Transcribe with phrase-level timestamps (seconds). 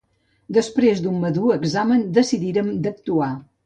[0.57, 3.35] Després d'un madur examen decidírem d'actuar.